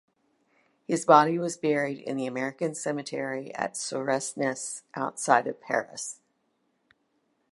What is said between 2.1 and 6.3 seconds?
the American cemetery at Suresnes, outside of Paris.